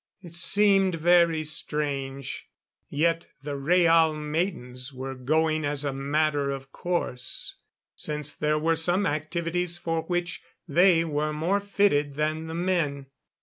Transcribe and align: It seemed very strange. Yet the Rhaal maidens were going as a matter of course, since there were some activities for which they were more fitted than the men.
It 0.23 0.35
seemed 0.35 0.95
very 0.95 1.43
strange. 1.43 2.47
Yet 2.89 3.27
the 3.43 3.53
Rhaal 3.55 4.15
maidens 4.17 4.91
were 4.91 5.13
going 5.13 5.63
as 5.63 5.85
a 5.85 5.93
matter 5.93 6.49
of 6.49 6.71
course, 6.71 7.53
since 7.95 8.33
there 8.33 8.57
were 8.57 8.75
some 8.75 9.05
activities 9.05 9.77
for 9.77 10.01
which 10.01 10.41
they 10.67 11.03
were 11.05 11.33
more 11.33 11.59
fitted 11.59 12.15
than 12.15 12.47
the 12.47 12.55
men. 12.55 13.09